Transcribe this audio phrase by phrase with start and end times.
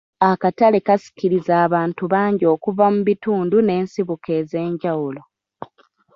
[0.29, 5.21] Akatale kasikiriza abantu bangi okuva mu bitundu n'esibuko ez'enjawulo